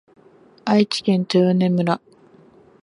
[0.65, 2.01] 愛知県豊根村